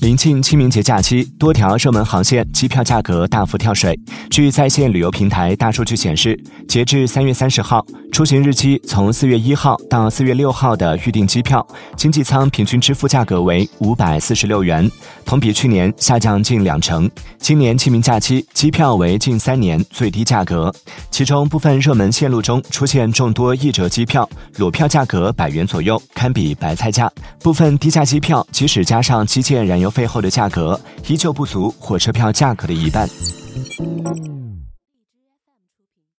[0.00, 3.98] 临近清明节假期，多条热门航线机票价格大幅跳水。
[4.30, 11.66] 据在线旅游平台大数据显示，截至三月三十号，出行日期从四月一号到四月六号的预订机票，
[11.96, 14.90] 经济舱平均支付价格为五百四十六元，
[15.24, 17.10] 同比去年下降近两成。
[17.38, 20.72] 今年清明假期机票为近三年最低价格，
[21.10, 27.10] 其中部分热门线路中出现众多一折机票，裸票价格百元左右，堪比白菜价。
[27.42, 33.08] 部分低价机票，即使加上基建燃燃油费后的价格依旧不足火车票价格的一半。